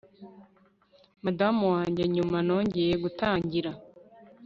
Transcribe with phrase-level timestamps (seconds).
[1.23, 3.71] Madamu wanjye nyuma nongeye gutangira